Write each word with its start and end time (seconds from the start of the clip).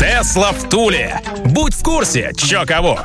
Тесла 0.00 0.52
в 0.52 0.66
Туле. 0.70 1.20
Будь 1.44 1.74
в 1.74 1.82
курсе, 1.82 2.32
чё 2.34 2.64
кого. 2.64 2.98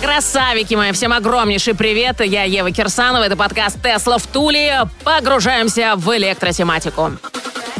Красавики 0.00 0.74
мои, 0.74 0.92
всем 0.92 1.12
огромнейший 1.12 1.74
привет. 1.74 2.22
Я 2.22 2.44
Ева 2.44 2.70
Кирсанова, 2.70 3.22
это 3.22 3.36
подкаст 3.36 3.82
«Тесла 3.82 4.16
в 4.16 4.26
Туле». 4.26 4.88
Погружаемся 5.04 5.92
в 5.94 6.16
электротематику. 6.16 7.12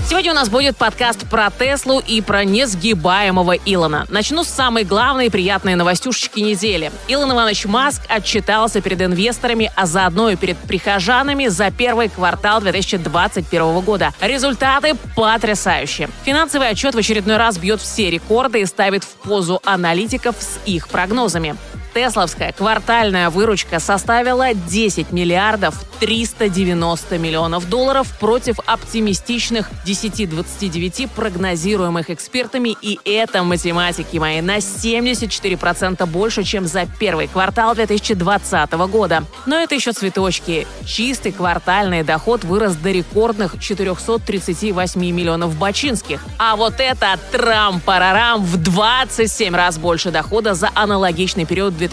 Сегодня 0.08 0.30
у 0.30 0.34
нас 0.36 0.48
будет 0.48 0.76
подкаст 0.76 1.28
про 1.28 1.50
Теслу 1.50 1.98
и 1.98 2.20
про 2.20 2.44
несгибаемого 2.44 3.56
Илона. 3.56 4.06
Начну 4.08 4.44
с 4.44 4.48
самой 4.48 4.84
главной 4.84 5.26
и 5.26 5.30
приятной 5.30 5.74
новостюшечки 5.74 6.38
недели. 6.38 6.92
Илон 7.08 7.32
Иванович 7.32 7.64
Маск 7.64 8.02
отчитался 8.08 8.80
перед 8.80 9.02
инвесторами, 9.02 9.72
а 9.74 9.84
заодно 9.84 10.30
и 10.30 10.36
перед 10.36 10.58
прихожанами 10.58 11.48
за 11.48 11.72
первый 11.72 12.08
квартал 12.08 12.60
2021 12.60 13.80
года. 13.80 14.12
Результаты 14.20 14.94
потрясающие. 15.16 16.08
Финансовый 16.24 16.68
отчет 16.68 16.94
в 16.94 16.98
очередной 16.98 17.36
раз 17.36 17.58
бьет 17.58 17.80
все 17.80 18.08
рекорды 18.08 18.60
и 18.60 18.66
ставит 18.66 19.02
в 19.02 19.08
позу 19.08 19.60
аналитиков 19.64 20.36
с 20.38 20.60
их 20.66 20.86
прогнозами. 20.86 21.56
Тесловская 21.96 22.52
квартальная 22.52 23.30
выручка 23.30 23.80
составила 23.80 24.52
10 24.52 25.12
миллиардов 25.12 25.82
390 25.98 27.16
миллионов 27.16 27.70
долларов 27.70 28.06
против 28.20 28.58
оптимистичных 28.66 29.70
10-29 29.86 31.08
прогнозируемых 31.08 32.10
экспертами. 32.10 32.76
И 32.82 33.00
это, 33.06 33.42
математики 33.42 34.18
мои, 34.18 34.42
на 34.42 34.58
74% 34.58 36.04
больше, 36.04 36.42
чем 36.42 36.66
за 36.66 36.84
первый 36.98 37.28
квартал 37.28 37.74
2020 37.74 38.72
года. 38.72 39.24
Но 39.46 39.58
это 39.58 39.74
еще 39.74 39.92
цветочки. 39.92 40.66
Чистый 40.84 41.32
квартальный 41.32 42.02
доход 42.02 42.44
вырос 42.44 42.76
до 42.76 42.90
рекордных 42.90 43.58
438 43.58 45.00
миллионов 45.00 45.56
бачинских. 45.56 46.22
А 46.38 46.56
вот 46.56 46.74
это 46.78 47.18
трам-парарам 47.32 48.44
в 48.44 48.62
27 48.62 49.56
раз 49.56 49.78
больше 49.78 50.10
дохода 50.10 50.52
за 50.52 50.70
аналогичный 50.74 51.46
период 51.46 51.70
2020 51.70 51.85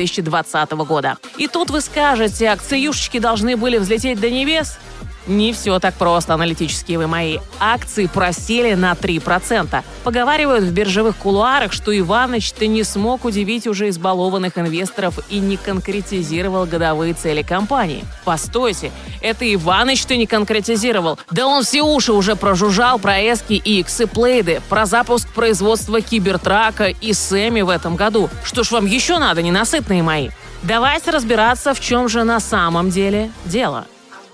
года. 0.86 1.17
И 1.38 1.47
тут 1.47 1.69
вы 1.69 1.81
скажете, 1.81 2.49
акциюшечки 2.49 3.19
должны 3.19 3.58
были 3.58 3.77
взлететь 3.77 4.19
до 4.19 4.30
небес? 4.30 4.77
Не 5.25 5.53
все 5.53 5.79
так 5.79 5.93
просто, 5.93 6.33
аналитические 6.33 6.97
вы 6.97 7.07
мои. 7.07 7.38
Акции 7.59 8.07
просели 8.07 8.73
на 8.73 8.91
3%. 8.91 9.83
Поговаривают 10.03 10.66
в 10.66 10.71
биржевых 10.71 11.16
кулуарах, 11.16 11.71
что 11.71 11.97
Иваныч-то 11.97 12.67
не 12.67 12.83
смог 12.83 13.23
удивить 13.23 13.66
уже 13.66 13.89
избалованных 13.89 14.57
инвесторов 14.57 15.19
и 15.29 15.39
не 15.39 15.55
конкретизировал 15.55 16.66
годовые 16.66 17.13
цели 17.13 17.41
компании. 17.41 18.03
Постойте, 18.25 18.91
это 19.21 19.51
Иваныч-то 19.53 20.17
не 20.17 20.25
конкретизировал. 20.25 21.17
Да 21.31 21.47
он 21.47 21.63
все 21.63 21.81
уши 21.83 22.11
уже 22.11 22.35
прожужжал 22.35 22.99
про 22.99 23.19
эски 23.19 23.53
и 23.53 23.79
иксы 23.79 24.07
Плейды, 24.07 24.61
про 24.67 24.85
запуск 24.85 25.29
производства 25.29 26.01
Кибертрака 26.01 26.88
и 26.88 27.13
Сэмми 27.13 27.61
в 27.61 27.69
этом 27.69 27.95
году. 27.95 28.29
Что 28.44 28.63
ж 28.63 28.71
вам 28.71 28.85
еще 28.85 29.19
надо, 29.19 29.41
ненасытные 29.41 30.03
мои? 30.03 30.29
Давайте 30.63 31.11
разбираться, 31.11 31.73
в 31.73 31.79
чем 31.79 32.09
же 32.09 32.23
на 32.23 32.39
самом 32.39 32.89
деле 32.89 33.31
дело. 33.45 33.85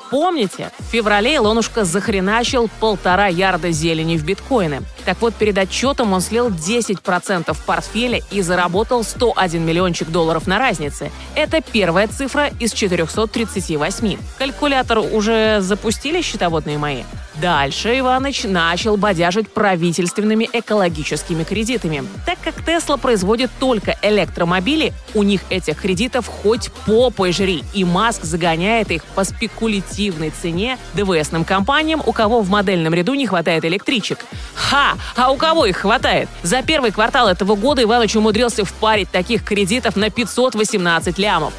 Помните, 0.10 0.72
в 0.80 0.92
феврале 0.92 1.36
Илонушка 1.36 1.86
захреначил 1.86 2.70
полтора 2.80 3.28
ярда 3.28 3.72
зелени 3.72 4.18
в 4.18 4.26
биткоины. 4.26 4.82
Так 5.06 5.22
вот, 5.22 5.36
перед 5.36 5.58
отчетом 5.58 6.14
он 6.14 6.22
слил 6.22 6.50
10% 6.50 7.56
портфеля 7.66 8.22
и 8.32 8.42
заработал 8.42 9.04
101 9.04 9.64
миллиончик 9.64 10.10
долларов 10.10 10.48
на 10.48 10.58
разнице. 10.58 11.12
Это 11.36 11.62
первая 11.62 12.08
цифра 12.08 12.50
из 12.60 12.74
438. 12.74 14.18
Калькулятор 14.38 15.00
уже 15.00 15.62
запустили, 15.62 16.22
счетоводные 16.22 16.78
мои? 16.78 17.04
Дальше 17.42 17.98
Иваныч 17.98 18.44
начал 18.44 18.98
бодяжить 18.98 19.50
правительственными 19.50 20.50
экологическими 20.52 21.44
кредитами. 21.44 22.04
Так 22.26 22.38
как 22.44 22.66
Тесла 22.66 22.98
производит 22.98 23.50
только 23.60 23.98
электромобили, 24.02 24.92
у 25.14 25.24
них 25.24 25.42
этих 25.50 25.78
кредитов 25.82 26.28
хоть 26.28 26.70
попой 26.86 27.32
жри, 27.32 27.64
и 27.74 27.86
Маск 27.86 28.24
загоняет 28.24 28.92
их 28.92 29.06
по 29.06 29.24
спекулятивной 29.24 30.32
цене 30.32 30.78
ДВСным 30.96 31.46
компаниям, 31.46 32.02
у 32.06 32.12
кого 32.12 32.42
в 32.42 32.50
модельном 32.50 32.94
ряду 32.94 33.14
не 33.14 33.26
хватает 33.26 33.64
электричек. 33.64 34.26
Ха! 34.56 34.96
А 35.16 35.32
у 35.32 35.38
кого 35.38 35.66
их 35.66 35.78
хватает? 35.78 36.28
За 36.44 36.62
первый 36.62 36.92
квартал 36.92 37.30
этого 37.30 37.56
года 37.56 37.84
Иваныч 37.84 38.16
умудрился 38.18 38.66
впарить 38.66 39.12
таких 39.12 39.46
кредитов 39.46 39.96
на 39.96 40.10
518 40.10 41.18
лямов. 41.18 41.54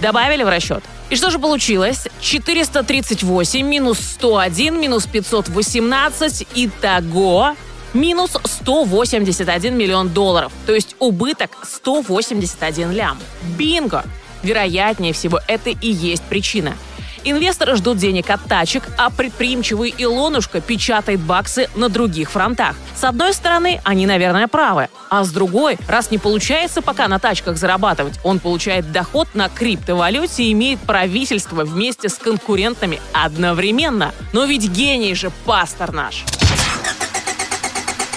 Добавили 0.00 0.44
в 0.44 0.48
расчет? 0.48 0.84
И 1.14 1.16
что 1.16 1.30
же 1.30 1.38
получилось? 1.38 2.08
438 2.20 3.64
минус 3.64 4.00
101 4.00 4.80
минус 4.80 5.06
518. 5.06 6.48
Итого 6.56 7.54
минус 7.92 8.32
181 8.42 9.78
миллион 9.78 10.08
долларов. 10.08 10.50
То 10.66 10.74
есть 10.74 10.96
убыток 10.98 11.52
181 11.62 12.90
лям. 12.90 13.16
Бинго! 13.56 14.04
Вероятнее 14.42 15.12
всего, 15.12 15.38
это 15.46 15.70
и 15.70 15.88
есть 15.88 16.24
причина. 16.24 16.76
Инвесторы 17.24 17.76
ждут 17.76 17.96
денег 17.98 18.28
от 18.28 18.44
тачек, 18.44 18.84
а 18.98 19.08
предприимчивый 19.10 19.94
Илонушка 19.96 20.60
печатает 20.60 21.20
баксы 21.20 21.68
на 21.74 21.88
других 21.88 22.30
фронтах. 22.30 22.76
С 22.94 23.04
одной 23.04 23.32
стороны, 23.32 23.80
они, 23.82 24.06
наверное, 24.06 24.46
правы. 24.46 24.88
А 25.08 25.24
с 25.24 25.30
другой, 25.30 25.78
раз 25.88 26.10
не 26.10 26.18
получается 26.18 26.82
пока 26.82 27.08
на 27.08 27.18
тачках 27.18 27.56
зарабатывать, 27.56 28.20
он 28.24 28.40
получает 28.40 28.92
доход 28.92 29.28
на 29.34 29.48
криптовалюте 29.48 30.44
и 30.44 30.52
имеет 30.52 30.80
правительство 30.80 31.64
вместе 31.64 32.08
с 32.08 32.14
конкурентами 32.14 33.00
одновременно. 33.12 34.12
Но 34.32 34.44
ведь 34.44 34.68
гений 34.68 35.14
же 35.14 35.30
пастор 35.44 35.92
наш. 35.92 36.24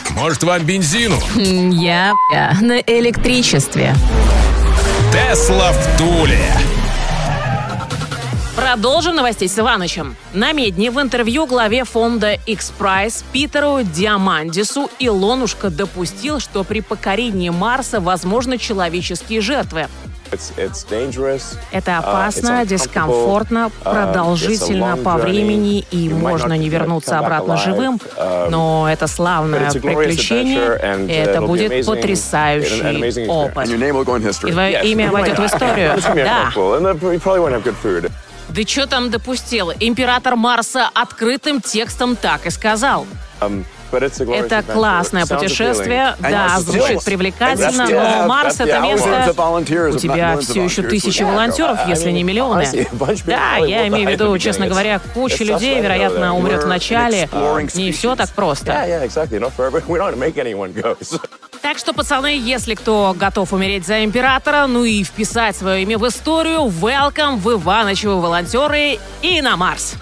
Может, 0.09 0.44
вам 0.44 0.63
бензину? 0.63 1.18
Я, 1.35 2.13
на 2.62 2.79
электричестве. 2.79 3.95
Тесла 5.13 5.72
в 5.72 5.97
Туле. 5.97 6.39
Продолжим 8.57 9.16
новостей 9.16 9.47
с 9.47 9.59
Иванычем. 9.59 10.16
На 10.34 10.51
Медне 10.51 10.90
в 10.90 11.00
интервью 11.00 11.45
главе 11.45 11.84
фонда 11.84 12.34
X-Prize 12.47 13.23
Питеру 13.31 13.84
Диамандису 13.84 14.90
Илонушка 14.97 15.69
допустил, 15.69 16.40
что 16.40 16.63
при 16.63 16.81
покорении 16.81 17.50
Марса 17.51 18.00
возможны 18.01 18.57
человеческие 18.57 19.41
жертвы. 19.41 19.85
Это 21.72 21.91
Uh, 21.91 22.00
опасно, 22.00 22.66
дискомфортно, 22.66 23.72
продолжительно 23.84 24.97
по 24.97 25.16
времени 25.16 25.85
и 25.91 26.09
можно 26.09 26.53
не 26.57 26.68
вернуться 26.68 27.19
обратно 27.19 27.57
живым, 27.57 28.01
но 28.50 28.89
это 28.91 29.07
славное 29.07 29.72
приключение, 29.72 31.07
и 31.07 31.12
это 31.13 31.41
будет 31.41 31.85
потрясающий 31.85 33.28
опыт. 33.29 33.69
И 33.69 34.51
твое 34.51 34.84
имя 34.84 35.12
войдет 35.12 35.39
в 35.39 35.45
историю. 35.45 35.94
Да. 36.16 36.51
Да 38.50 38.62
что 38.63 38.88
там 38.88 39.09
допустил? 39.09 39.72
Император 39.80 40.35
Марса 40.35 40.90
открытым 40.94 41.62
текстом 41.62 42.16
так 42.16 42.46
и 42.46 42.50
сказал. 42.50 43.06
Это 44.34 44.63
классное 44.74 45.25
путешествие, 45.25 46.16
да, 46.19 46.59
звучит 46.59 47.03
привлекательно, 47.06 47.88
но 48.22 48.28
Марс— 48.28 48.56
это 48.59 48.80
место... 48.81 49.33
У 49.95 49.98
тебя 49.98 50.38
все 50.42 50.63
еще 50.63 50.81
тысячи 50.83 51.24
волонтеров, 51.24 51.80
если 51.88 52.12
не 52.12 52.24
миллионы. 52.24 52.66
Да, 53.25 53.57
я 53.57 53.88
имею 53.88 54.10
в 54.10 54.12
виду, 54.12 54.38
честно 54.39 54.68
говоря, 54.68 55.00
куча 55.13 55.44
людей, 55.45 55.80
вероятно, 55.81 56.36
умрет 56.36 56.63
в 56.63 56.68
начале. 56.68 57.30
Не 57.75 57.92
все 57.94 58.16
так 58.18 58.30
просто. 58.31 58.71
Так 61.62 61.77
что, 61.77 61.94
пацаны, 61.94 62.38
если 62.38 62.75
кто 62.75 63.15
готов 63.18 63.54
умереть 63.54 63.86
за 63.86 64.04
императора, 64.04 64.68
ну 64.68 64.83
и 64.83 65.04
вписать 65.04 65.56
свое 65.56 65.83
имя 65.83 65.98
в 65.98 66.07
историю, 66.07 66.62
welcome 66.62 67.38
в 67.38 67.51
Иванычевы 67.51 68.19
волонтеры 68.19 69.00
и 69.21 69.42
на 69.42 69.57
Марс. 69.57 69.95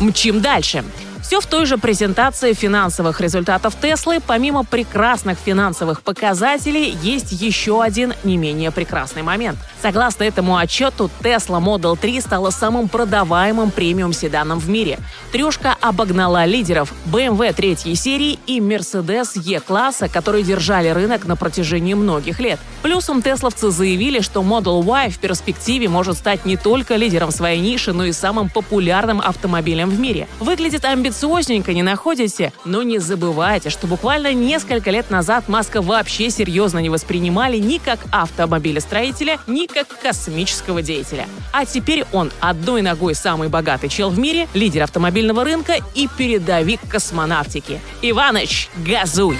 Мчим 0.00 0.40
дальше. 0.40 0.84
Все 1.24 1.40
в 1.40 1.46
той 1.46 1.64
же 1.64 1.78
презентации 1.78 2.52
финансовых 2.52 3.18
результатов 3.22 3.74
Теслы. 3.80 4.20
Помимо 4.24 4.62
прекрасных 4.62 5.38
финансовых 5.38 6.02
показателей, 6.02 6.94
есть 7.02 7.32
еще 7.32 7.82
один 7.82 8.12
не 8.24 8.36
менее 8.36 8.70
прекрасный 8.70 9.22
момент. 9.22 9.58
Согласно 9.80 10.24
этому 10.24 10.58
отчету, 10.58 11.10
Tesla 11.22 11.64
Model 11.64 11.98
3 11.98 12.20
стала 12.20 12.50
самым 12.50 12.88
продаваемым 12.90 13.70
премиум-седаном 13.70 14.58
в 14.58 14.68
мире. 14.68 14.98
Трешка 15.32 15.74
обогнала 15.80 16.44
лидеров 16.44 16.92
BMW 17.06 17.54
третьей 17.54 17.94
серии 17.94 18.38
и 18.46 18.60
Mercedes 18.60 19.30
E-класса, 19.34 20.10
которые 20.10 20.44
держали 20.44 20.88
рынок 20.88 21.24
на 21.24 21.36
протяжении 21.36 21.94
многих 21.94 22.38
лет. 22.38 22.60
Плюсом 22.82 23.22
тесловцы 23.22 23.70
заявили, 23.70 24.20
что 24.20 24.42
Model 24.42 24.84
Y 24.84 25.08
в 25.08 25.18
перспективе 25.18 25.88
может 25.88 26.18
стать 26.18 26.44
не 26.44 26.58
только 26.58 26.96
лидером 26.96 27.30
своей 27.30 27.62
ниши, 27.62 27.94
но 27.94 28.04
и 28.04 28.12
самым 28.12 28.50
популярным 28.50 29.22
автомобилем 29.22 29.88
в 29.88 29.98
мире. 29.98 30.28
Выглядит 30.38 30.84
амбициозненько, 31.14 31.72
не 31.72 31.82
находите? 31.82 32.52
Но 32.64 32.82
не 32.82 32.98
забывайте, 32.98 33.70
что 33.70 33.86
буквально 33.86 34.32
несколько 34.34 34.90
лет 34.90 35.10
назад 35.10 35.48
Маска 35.48 35.80
вообще 35.80 36.28
серьезно 36.30 36.80
не 36.80 36.90
воспринимали 36.90 37.58
ни 37.58 37.78
как 37.78 38.00
автомобилестроителя, 38.10 39.38
ни 39.46 39.66
как 39.66 39.86
космического 40.02 40.82
деятеля. 40.82 41.26
А 41.52 41.64
теперь 41.66 42.04
он 42.12 42.32
одной 42.40 42.82
ногой 42.82 43.14
самый 43.14 43.48
богатый 43.48 43.88
чел 43.88 44.10
в 44.10 44.18
мире, 44.18 44.48
лидер 44.54 44.82
автомобильного 44.82 45.44
рынка 45.44 45.76
и 45.94 46.08
передовик 46.08 46.80
космонавтики. 46.88 47.80
Иваныч, 48.02 48.68
газуй! 48.76 49.38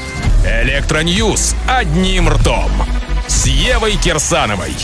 Электро 0.63 1.23
news 1.23 1.57
одним 1.69 2.29
ртом 2.29 2.71
с 3.27 3.47
Евой 3.47 3.97
Кирсановой. 3.97 4.75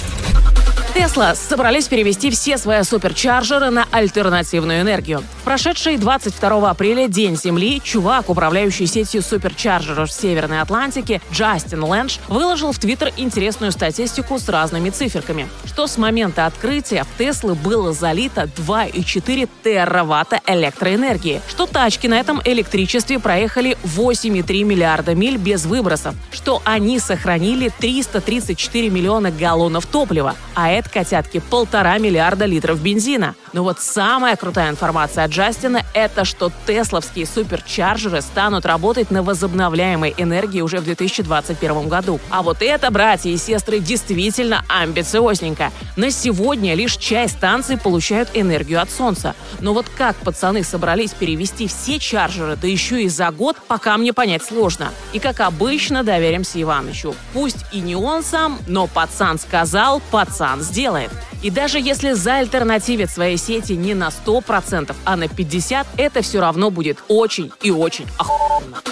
Тесла 0.95 1.35
собрались 1.35 1.87
перевести 1.87 2.31
все 2.31 2.59
свои 2.59 2.83
суперчарджеры 2.83 3.71
на 3.71 3.87
альтернативную 3.93 4.81
энергию. 4.81 5.23
В 5.41 5.43
прошедший 5.43 5.97
22 5.97 6.69
апреля 6.71 7.09
День 7.09 7.35
Земли 7.35 7.81
чувак, 7.83 8.29
управляющий 8.29 8.85
сетью 8.85 9.23
суперчарджеров 9.23 10.13
Северной 10.13 10.61
Атлантики, 10.61 11.23
Джастин 11.33 11.83
Лэндж, 11.83 12.19
выложил 12.29 12.73
в 12.73 12.79
Твиттер 12.79 13.11
интересную 13.17 13.73
статистику 13.73 14.39
с 14.39 14.51
разными 14.51 14.91
циферками, 14.91 15.49
что 15.65 15.87
с 15.87 15.97
момента 15.97 16.45
открытия 16.45 17.05
в 17.05 17.19
Теслы 17.19 17.55
было 17.55 17.95
залито 17.95 18.51
2,4 18.55 19.49
тераватта 19.65 20.41
электроэнергии, 20.47 21.41
что 21.49 21.67
тачки 21.67 22.07
на 22.07 22.21
этом 22.21 22.43
электричестве 22.45 23.19
проехали 23.19 23.79
8,3 23.83 24.63
миллиарда 24.63 25.15
миль 25.15 25.39
без 25.39 25.65
выбросов, 25.65 26.15
что 26.33 26.61
они 26.67 26.99
сохранили 26.99 27.73
334 27.79 28.91
миллиона 28.91 29.31
галлонов 29.31 29.87
топлива, 29.87 30.35
а 30.55 30.71
это, 30.71 30.91
котятки, 30.91 31.41
полтора 31.41 31.97
миллиарда 31.97 32.45
литров 32.45 32.83
бензина. 32.83 33.37
Но 33.55 33.65
вот 33.65 33.81
самая 33.81 34.37
крутая 34.37 34.69
информация 34.69 35.30
Джастина– 35.31 35.85
это 35.95 36.25
что 36.25 36.51
тесловские 36.67 37.25
суперчарджеры 37.25 38.21
станут 38.21 38.67
работать 38.67 39.13
на 39.13 39.23
возобновляемой 39.23 40.13
энергии 40.19 40.61
уже 40.61 40.79
в 40.79 40.85
2021 40.85 41.89
году. 41.89 42.19
А 42.31 42.43
вот 42.43 42.63
это, 42.63 42.91
братья 42.91 43.31
и 43.31 43.37
сестры, 43.37 43.79
действительно 43.79 44.65
амбициозненько. 44.69 45.71
На 45.95 46.11
сегодня 46.11 46.75
лишь 46.75 46.97
часть 46.97 47.37
станций 47.37 47.79
получают 47.79 48.31
энергию 48.35 48.83
от 48.83 48.91
солнца. 48.91 49.37
Но 49.61 49.73
вот 49.73 49.87
как 49.97 50.17
пацаны 50.17 50.65
собрались 50.65 51.13
перевести 51.13 51.69
все 51.69 52.01
чарджеры, 52.01 52.57
да 52.61 52.67
еще 52.67 53.01
и 53.01 53.09
за 53.09 53.31
год, 53.31 53.57
пока 53.69 53.97
мне 53.99 54.13
понять 54.13 54.43
сложно. 54.43 54.91
И 55.13 55.21
как 55.21 55.39
обычно, 55.39 56.03
доверимся 56.03 56.61
Иванычу. 56.61 57.15
Пусть 57.33 57.65
и 57.73 57.79
не 57.81 57.95
он 57.95 58.25
сам, 58.25 58.59
но 58.67 58.89
пацан 58.89 59.39
сказал, 59.39 60.03
пацан 60.11 60.61
сделает. 60.63 61.13
И 61.43 61.51
даже 61.51 61.79
если 61.79 62.13
заальтернативит 62.13 63.11
своей 63.11 63.39
сети 63.39 63.73
не 63.73 63.95
на 63.95 64.09
100%, 64.09 64.95
а 65.05 65.17
на 65.21 65.25
50%, 65.25 65.87
это 65.97 66.23
все 66.23 66.41
равно 66.41 66.71
будет 66.71 66.99
очень 67.09 67.53
и 67.63 67.71
очень 67.71 68.07
охуенно. 68.19 68.83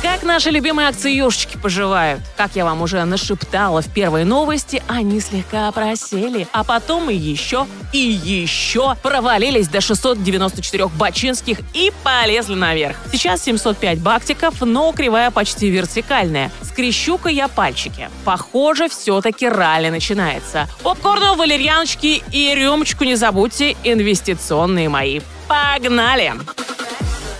Как 0.00 0.22
наши 0.22 0.50
любимые 0.50 0.88
акциюшечки 0.88 1.56
поживают? 1.56 2.20
Как 2.36 2.54
я 2.54 2.64
вам 2.64 2.82
уже 2.82 3.04
нашептала 3.04 3.82
в 3.82 3.92
первой 3.92 4.24
новости, 4.24 4.80
они 4.86 5.20
слегка 5.20 5.70
просели, 5.72 6.46
а 6.52 6.62
потом 6.62 7.10
и 7.10 7.16
еще, 7.16 7.66
и 7.92 7.98
еще 7.98 8.94
провалились 9.02 9.66
до 9.66 9.80
694 9.80 10.86
бачинских 10.86 11.58
и 11.74 11.92
полезли 12.04 12.54
наверх. 12.54 12.96
Сейчас 13.10 13.42
705 13.42 13.98
бактиков, 13.98 14.54
но 14.60 14.92
кривая 14.92 15.32
почти 15.32 15.68
вертикальная. 15.68 16.52
Скрещу-ка 16.62 17.28
я 17.28 17.48
пальчики. 17.48 18.08
Похоже, 18.24 18.88
все-таки 18.88 19.48
ралли 19.48 19.88
начинается. 19.88 20.68
Попкорну, 20.84 21.34
валерьяночки 21.34 22.22
и 22.30 22.54
рюмочку 22.54 23.02
не 23.02 23.16
забудьте, 23.16 23.76
инвестиционные 23.82 24.88
мои. 24.88 25.20
Погнали! 25.48 26.34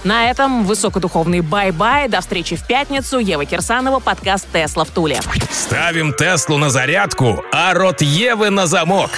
На 0.05 0.31
этом 0.31 0.65
высокодуховный 0.65 1.41
bye-bye. 1.41 2.09
До 2.09 2.21
встречи 2.21 2.57
в 2.57 2.67
пятницу. 2.67 3.19
Ева 3.19 3.45
Кирсанова, 3.45 4.01
подкаст 4.01 4.47
«Тесла 4.53 4.85
в 4.85 4.91
Туле». 4.91 5.21
Ставим 5.51 6.15
Теслу 6.15 6.57
на 6.57 6.71
зарядку, 6.71 7.45
а 7.53 7.75
рот 7.75 8.01
Евы 8.01 8.51
на 8.51 8.67
замок. 8.67 9.11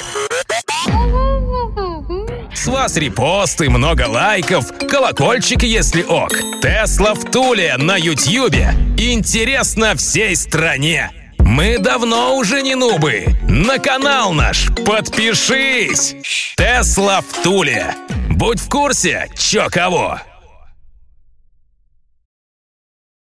С 2.52 2.66
вас 2.66 2.96
репосты, 2.96 3.70
много 3.70 4.06
лайков, 4.08 4.66
колокольчик, 4.88 5.62
если 5.62 6.02
ок. 6.02 6.32
Тесла 6.60 7.14
в 7.14 7.30
Туле 7.30 7.76
на 7.78 7.96
Ютьюбе. 7.96 8.74
Интересно 8.98 9.94
всей 9.96 10.34
стране. 10.34 11.10
Мы 11.38 11.78
давно 11.78 12.36
уже 12.36 12.62
не 12.62 12.74
нубы. 12.74 13.26
На 13.48 13.78
канал 13.78 14.32
наш 14.32 14.68
подпишись. 14.84 16.16
Тесла 16.56 17.22
в 17.22 17.42
Туле. 17.42 17.94
Будь 18.40 18.58
в 18.58 18.70
курсе, 18.70 19.28
чё 19.36 19.68
кого. 19.70 20.18